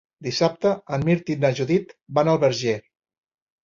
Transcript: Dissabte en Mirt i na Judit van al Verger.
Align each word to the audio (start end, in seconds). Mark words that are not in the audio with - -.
Dissabte 0.27 0.71
en 0.97 1.05
Mirt 1.11 1.31
i 1.35 1.37
na 1.45 1.53
Judit 1.61 1.97
van 2.19 2.35
al 2.37 2.45
Verger. 2.49 2.79